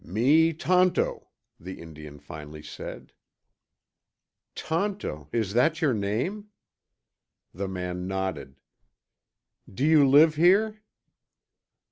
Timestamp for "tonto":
0.51-1.19, 4.55-5.27